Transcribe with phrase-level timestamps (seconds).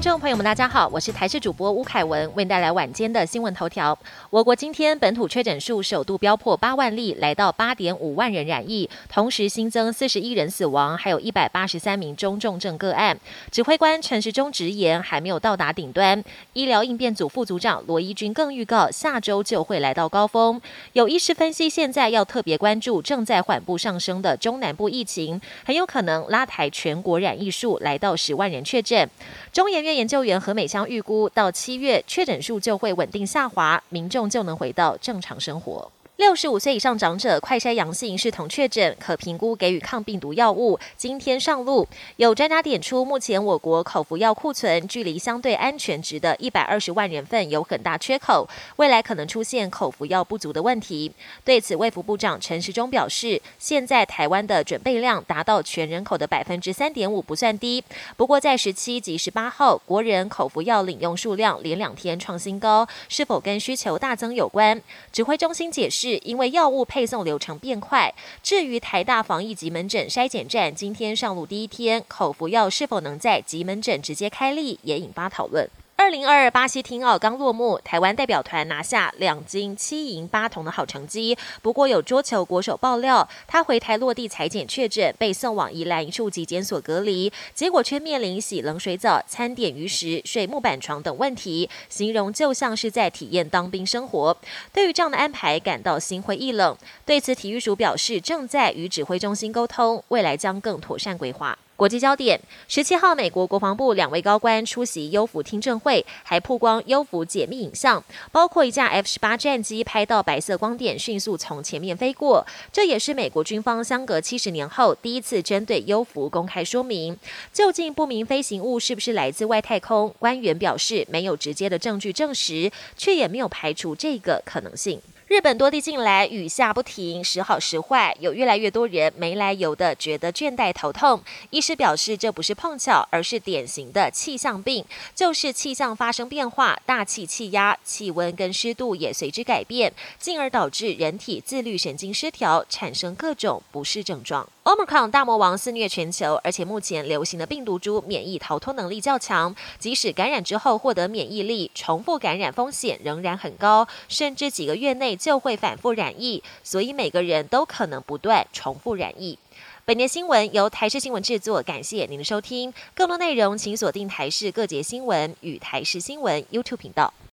[0.00, 3.96] 听众朋友们，大家好，我是台视主播吴凯文，为您带来晚间的新闻头条。
[4.30, 13.14] 我国今天本土确诊数首度飙破八万例，来到八点五万人染疫，同时新增四十一人死亡，还有一百八十三名中重症个案。
[13.50, 16.24] 指挥官陈时中直言，还没有到达顶端。
[16.54, 20.58] 医疗应变组副组长罗一军更预告，下周就会来到高峰。
[20.94, 29.06] 有医师分析，现在要特别关注正在缓步上升的中南部疫情，很有可能拉抬全国染疫数来到十万人确诊。
[29.52, 35.90] 中研院研究员何美香预估，到七月确诊数就会稳定下滑，民众就能回到正常生活。
[36.20, 40.78] 六十五岁以上长者快筛阳性视同确诊，可评估给予抗病毒药物。
[40.94, 48.46] 今天上路，有专家点出，目前我国口服药库存距离相对安全值的一百二十万人份有很大缺口，
[48.76, 51.10] 未来可能出现口服药不足的问题。
[51.42, 57.82] 对此，卫福部长陈时中表示，现在台湾的准备量达到全人口的百分之三点五，不算低。
[58.18, 64.82] 不过，在十七及十八号，国人口服药领用数量连两天创新高，是否跟需求大增有关？
[65.10, 66.09] 指挥中心解释。
[66.18, 75.68] 因为药物配送流程变快，至于台大防疫急门诊筛检站今天上路第一天，口服药是否能在急门诊直接开立，也引发讨论。
[76.10, 81.38] 零二巴西听奥刚落幕，台湾代表团拿下两金七银八铜的好成绩。
[81.62, 94.36] 不过有桌球国手爆料，他回台落地裁剪确诊，被送往宜兰一处疾检所隔离，结果却面临洗冷水澡、餐点鱼食、睡木板床等问题，形容就像是在体验当兵生活。
[94.72, 96.76] 对于这样的安排，感到心灰意冷。
[97.06, 101.56] 对此，体育署表示正在与指挥中心沟通，未来将更妥善规划。
[101.80, 112.46] 国际焦点：十七号，美国国防部两位高官出席优福听证会，还曝光优福解密影像，包括一架 F 十八战机拍到白色光点迅速从前面飞过。
[112.70, 117.18] 这也是美国军方相隔七十年后第一次针对优福公开说明，
[117.50, 120.14] 究竟不明飞行物是不是来自外太空？
[120.18, 125.00] 官员表示没有直接的证据证实，却也没有排除这个可能性。
[125.30, 131.22] 日本多地近来雨下不停，时好时坏，有越来越多人没来由的觉得倦怠头痛。
[131.50, 144.48] 医师表示，这不是碰巧，而是典型的气象病，就是气象发生变化，大气气压、气温跟湿度也随之改变，进而导致人体自律神经失调，产生各种不适症状。
[144.64, 159.38] Omicron 大魔王肆虐全球，而且目前流行的病毒株免疫逃脱能力较强，即使感染之后获得免疫力，重复感染风险仍然很高，甚至几个月内就会反复染疫，所以每个人都可能不断重复染疫。
[159.84, 162.72] 本节新闻由台视新闻制作，感谢您的收听。
[162.94, 167.12] 更多内容请锁定台视各节新闻与台视新闻 YouTube 频道。